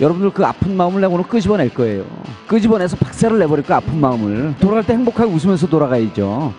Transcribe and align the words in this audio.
여러분들 0.00 0.30
그 0.30 0.44
아픈 0.44 0.76
마음을 0.76 1.04
오늘 1.06 1.24
끄집어낼 1.24 1.74
거예요. 1.74 2.04
끄집어내서 2.46 2.96
박살을 2.96 3.38
내버릴 3.40 3.64
거 3.64 3.74
아픈 3.74 4.00
마음을. 4.00 4.54
돌아갈 4.60 4.86
때 4.86 4.92
행복하게 4.92 5.30
웃으면서 5.32 5.66
돌아가야죠. 5.66 6.52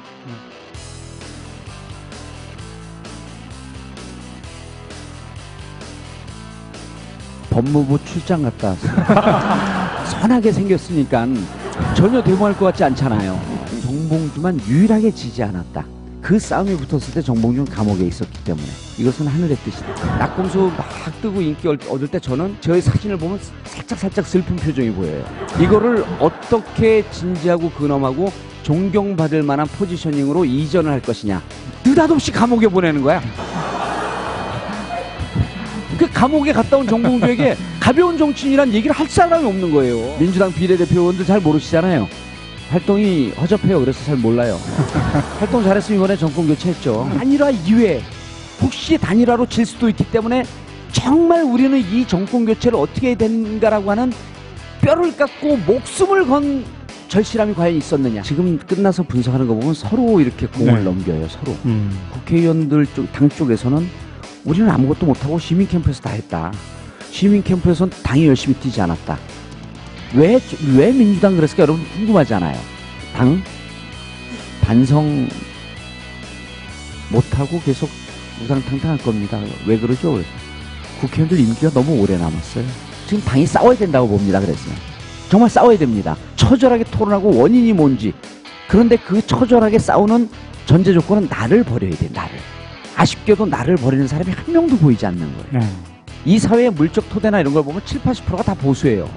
법무부 7.49 7.97
출장 8.05 8.44
갔다 8.44 8.70
왔어요. 8.70 10.06
선하게 10.06 10.52
생겼으니까 10.52 11.28
전혀 11.96 12.21
대모할 12.24 12.56
것 12.58 12.66
같지 12.66 12.84
않잖아요. 12.84 13.40
정봉주만 13.84 14.60
유일하게 14.68 15.12
지지 15.12 15.44
않았다. 15.44 15.86
그 16.21 16.38
싸움이 16.38 16.75
붙었을 16.75 17.13
때 17.13 17.21
정봉주는 17.21 17.65
감옥에 17.71 18.05
있었기 18.05 18.43
때문에 18.43 18.68
이것은 18.97 19.27
하늘의 19.27 19.55
뜻이다. 19.57 20.18
낙검수 20.18 20.71
막 20.77 20.88
뜨고 21.21 21.41
인기 21.41 21.68
얻- 21.68 21.88
얻을 21.89 22.07
때 22.07 22.19
저는 22.19 22.57
저의 22.59 22.81
사진을 22.81 23.18
보면 23.18 23.39
살짝 23.63 23.97
살짝 23.97 24.27
슬픈 24.27 24.55
표정이 24.57 24.91
보여요. 24.91 25.24
이거를 25.60 26.04
어떻게 26.19 27.10
진지하고 27.10 27.69
근엄하고 27.71 28.32
존경받을 28.63 29.43
만한 29.43 29.65
포지셔닝으로 29.68 30.43
이전을 30.46 30.91
할 30.91 31.01
것이냐. 31.01 31.41
느닷없이 31.86 32.31
감옥에 32.31 32.67
보내는 32.67 33.02
거야. 33.02 33.22
그 35.97 36.09
감옥에 36.11 36.53
갔다 36.53 36.77
온 36.77 36.88
정봉주에게 36.88 37.58
가벼운 37.80 38.17
정치인이란 38.17 38.72
얘기를 38.73 38.95
할 38.95 39.08
사람이 39.08 39.45
없는 39.45 39.73
거예요. 39.73 40.17
민주당 40.17 40.52
비례대표 40.53 40.99
의원들 41.02 41.25
잘 41.25 41.39
모르시잖아요. 41.41 42.08
활동이 42.69 43.31
허접해요. 43.31 43.80
그래서 43.80 44.03
잘 44.05 44.16
몰라요. 44.17 44.58
활동 45.39 45.64
잘했으면 45.64 46.00
이번에 46.00 46.16
정권 46.17 46.47
교체했죠. 46.47 47.09
단일화 47.17 47.50
이외에 47.52 48.02
혹시 48.61 48.97
단일화로 48.97 49.47
질 49.47 49.66
수도 49.66 49.89
있기 49.89 50.03
때문에 50.11 50.44
정말 50.91 51.44
우리는 51.44 51.77
이 51.80 52.08
정권 52.08 52.45
교체를 52.45 52.77
어떻게 52.77 53.09
해야 53.09 53.16
되는가라고 53.16 53.91
하는 53.91 54.11
뼈를 54.81 55.16
깎고 55.16 55.58
목숨을 55.58 56.27
건 56.27 56.63
절실함이 57.07 57.55
과연 57.55 57.75
있었느냐. 57.75 58.21
지금 58.21 58.57
끝나서 58.59 59.01
분석하는 59.03 59.47
거 59.47 59.55
보면 59.55 59.73
서로 59.73 60.22
이렇게 60.22 60.45
공을 60.45 60.75
네. 60.75 60.83
넘겨요. 60.83 61.27
서로. 61.27 61.55
음. 61.66 61.97
국회의원들 62.13 62.85
쪽, 62.95 63.11
당 63.11 63.27
쪽에서는 63.29 63.88
우리는 64.45 64.69
아무것도 64.69 65.05
못하고 65.07 65.39
시민 65.39 65.67
캠프에서 65.67 66.01
다 66.01 66.11
했다. 66.11 66.51
시민 67.09 67.44
캠프에서는 67.44 67.91
당이 68.03 68.27
열심히 68.27 68.55
뛰지 68.55 68.79
않았다. 68.81 69.17
왜, 70.15 70.39
왜 70.75 70.91
민주당 70.91 71.35
그랬을까 71.35 71.63
여러분 71.63 71.83
궁금하잖아요. 71.89 72.59
당 73.15 73.41
반성 74.61 75.27
못하고 77.09 77.59
계속 77.61 77.89
우상탕탕할 78.43 78.97
겁니다. 78.99 79.39
왜 79.66 79.77
그러죠? 79.77 80.13
그래서 80.13 80.29
국회의원들 81.01 81.39
임기가 81.39 81.71
너무 81.71 81.99
오래 82.01 82.17
남았어요. 82.17 82.66
지금 83.07 83.23
당이 83.23 83.45
싸워야 83.45 83.77
된다고 83.77 84.07
봅니다. 84.07 84.39
그랬어요. 84.39 84.73
정말 85.29 85.49
싸워야 85.49 85.77
됩니다. 85.77 86.16
처절하게 86.35 86.85
토론하고 86.85 87.38
원인이 87.38 87.73
뭔지. 87.73 88.13
그런데 88.67 88.95
그 88.97 89.25
처절하게 89.25 89.79
싸우는 89.79 90.29
전제 90.66 90.94
조건은 90.94 91.27
나를 91.29 91.63
버려야 91.63 91.91
돼, 91.95 92.09
나를. 92.13 92.38
아쉽게도 92.95 93.45
나를 93.45 93.75
버리는 93.75 94.07
사람이 94.07 94.31
한 94.31 94.53
명도 94.53 94.77
보이지 94.77 95.05
않는 95.05 95.19
거예요. 95.19 95.66
네. 95.66 95.69
이 96.25 96.38
사회의 96.38 96.69
물적 96.69 97.09
토대나 97.09 97.39
이런 97.39 97.53
걸 97.53 97.63
보면 97.63 97.81
7, 97.85 98.01
80%가 98.01 98.44
다 98.44 98.53
보수예요. 98.53 99.09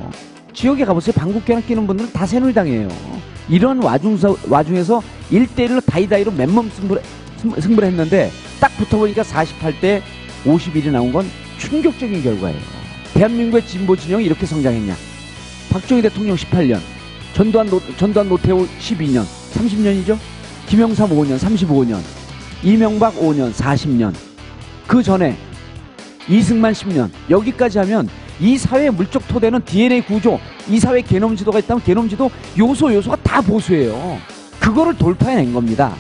지역에 0.52 0.84
가보세요. 0.84 1.12
방귀깨나 1.14 1.60
뀌는 1.60 1.86
분들은 1.86 2.12
다 2.12 2.26
새누리당이에요. 2.26 2.88
이런 3.48 3.82
와중서, 3.82 4.36
와중에서 4.48 5.02
1대1로 5.30 5.84
다이다이로 5.84 6.32
맨몸 6.32 6.70
승부를, 6.70 7.02
승- 7.38 7.58
승부를 7.58 7.88
했는데 7.88 8.30
딱 8.60 8.70
붙어보니까 8.76 9.22
48대 9.22 10.02
51이 10.44 10.90
나온 10.90 11.12
건 11.12 11.26
충격적인 11.58 12.22
결과예요. 12.22 12.58
대한민국의 13.14 13.66
진보 13.66 13.96
진영이 13.96 14.24
이렇게 14.24 14.46
성장했냐. 14.46 14.94
박정희 15.70 16.02
대통령 16.02 16.36
18년, 16.36 16.78
전두환, 17.34 17.66
노, 17.68 17.80
전두환 17.96 18.28
노태우 18.28 18.66
12년, 18.78 19.24
30년이죠? 19.54 20.18
김영삼 20.66 21.10
5년, 21.10 21.38
35년, 21.38 21.98
이명박 22.62 23.14
5년, 23.16 23.52
40년. 23.52 24.14
그 24.86 25.02
전에 25.02 25.36
이승만 26.28 26.72
10년 26.72 27.10
여기까지 27.30 27.78
하면 27.78 28.08
이 28.42 28.58
사회의 28.58 28.90
물적 28.90 29.28
토대는 29.28 29.64
DNA 29.64 30.02
구조 30.02 30.40
이 30.68 30.80
사회 30.80 31.00
개념 31.00 31.36
지도가 31.36 31.60
있다면 31.60 31.84
개념 31.84 32.08
지도 32.08 32.28
요소 32.58 32.92
요소가 32.92 33.16
다 33.22 33.40
보수예요. 33.40 34.18
그거를 34.58 34.98
돌파해낸 34.98 35.52
겁니다. 35.52 35.94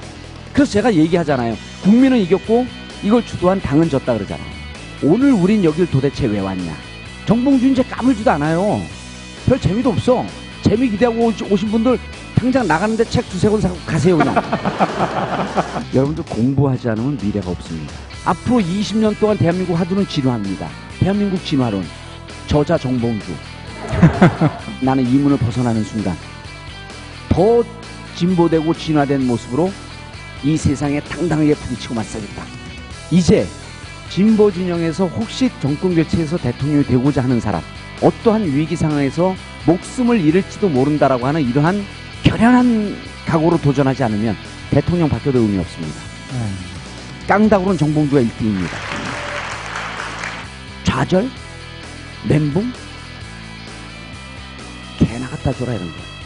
그래서 0.52 0.72
제가 0.72 0.92
얘기하잖아요. 0.92 1.56
국민은 1.84 2.18
이겼고 2.18 2.66
이걸 3.04 3.24
주도한 3.24 3.60
당은 3.60 3.88
졌다 3.88 4.12
그러잖아요. 4.12 4.46
오늘 5.04 5.32
우린 5.32 5.62
여길 5.62 5.88
도대체 5.88 6.26
왜 6.26 6.40
왔냐? 6.40 6.74
정봉준 7.26 7.70
이제 7.70 7.82
까불지도 7.84 8.32
않아요. 8.32 8.80
별 9.46 9.60
재미도 9.60 9.90
없어. 9.90 10.24
재미 10.62 10.90
기대하고 10.90 11.32
오신 11.48 11.70
분들 11.70 11.96
당장 12.34 12.66
나가는데 12.66 13.04
책 13.04 13.28
두세 13.28 13.48
권 13.48 13.60
사고 13.60 13.76
가세요 13.86 14.18
그냥. 14.18 14.34
여러분들 15.94 16.24
공부하지 16.24 16.88
않으면 16.88 17.18
미래가 17.22 17.50
없습니다. 17.50 17.94
앞으로 18.24 18.58
20년 18.58 19.16
동안 19.20 19.36
대한민국 19.36 19.74
화두는 19.74 20.08
진화입니다. 20.08 20.68
대한민국 20.98 21.44
진화론. 21.44 22.01
저자 22.46 22.76
정봉주. 22.78 23.34
나는 24.80 25.06
이 25.06 25.18
문을 25.18 25.36
벗어나는 25.38 25.84
순간 25.84 26.16
더 27.28 27.62
진보되고 28.14 28.74
진화된 28.74 29.26
모습으로 29.26 29.72
이 30.42 30.56
세상에 30.56 31.00
당당하게 31.00 31.54
부딪히고 31.54 31.94
맞서겠다. 31.94 32.44
이제 33.10 33.46
진보 34.10 34.52
진영에서 34.52 35.06
혹시 35.06 35.50
정권 35.60 35.94
교체해서 35.94 36.36
대통령이 36.36 36.84
되고자 36.84 37.22
하는 37.22 37.40
사람, 37.40 37.62
어떠한 38.02 38.44
위기 38.44 38.76
상황에서 38.76 39.34
목숨을 39.66 40.20
잃을지도 40.20 40.68
모른다라고 40.68 41.26
하는 41.26 41.40
이러한 41.40 41.84
결연한 42.22 42.96
각오로 43.26 43.58
도전하지 43.60 44.04
않으면 44.04 44.36
대통령 44.70 45.08
바뀌어도 45.08 45.38
의미 45.38 45.58
없습니다. 45.58 46.00
네. 46.32 47.26
깡다구로는 47.26 47.78
정봉주가 47.78 48.20
1등입니다. 48.20 48.70
좌절? 50.84 51.30
멘붕? 52.28 52.72
개나 54.98 55.28
갖다 55.28 55.52
줘라 55.52 55.74
이런 55.74 55.88
거. 55.88 56.21